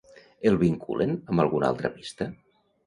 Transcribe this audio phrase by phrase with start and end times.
[0.51, 2.33] El vinculen amb alguna altra pista?